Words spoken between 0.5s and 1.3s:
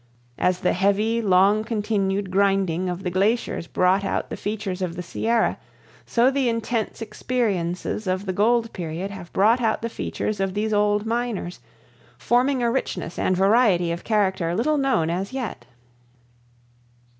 the heavy,